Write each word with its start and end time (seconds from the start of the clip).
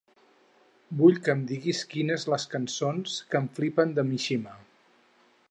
Vull 1.01 1.19
que 1.27 1.33
em 1.33 1.43
diguis 1.51 1.81
quines 1.91 2.25
les 2.35 2.47
cançons 2.55 3.19
que 3.33 3.43
em 3.43 3.53
flipen 3.59 3.95
de 4.01 4.09
Mishima. 4.11 4.57